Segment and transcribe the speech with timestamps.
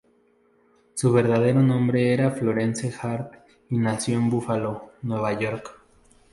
[0.95, 3.35] Su verdadero nombre era Florence Hart,
[3.69, 5.79] y nació en Búfalo, Nueva York.